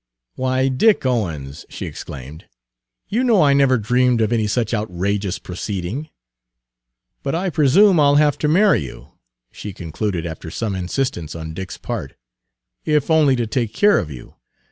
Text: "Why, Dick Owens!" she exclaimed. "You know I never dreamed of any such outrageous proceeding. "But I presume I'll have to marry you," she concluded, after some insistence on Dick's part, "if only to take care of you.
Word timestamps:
"Why, 0.33 0.67
Dick 0.67 1.05
Owens!" 1.05 1.63
she 1.69 1.85
exclaimed. 1.85 2.45
"You 3.07 3.23
know 3.23 3.43
I 3.43 3.53
never 3.53 3.77
dreamed 3.77 4.19
of 4.21 4.33
any 4.33 4.47
such 4.47 4.73
outrageous 4.73 5.37
proceeding. 5.37 6.09
"But 7.21 7.35
I 7.35 7.51
presume 7.51 7.99
I'll 7.99 8.15
have 8.15 8.39
to 8.39 8.47
marry 8.47 8.83
you," 8.83 9.11
she 9.51 9.73
concluded, 9.73 10.25
after 10.25 10.49
some 10.49 10.73
insistence 10.73 11.35
on 11.35 11.53
Dick's 11.53 11.77
part, 11.77 12.15
"if 12.83 13.11
only 13.11 13.35
to 13.35 13.45
take 13.45 13.73
care 13.75 13.99
of 13.99 14.09
you. 14.09 14.33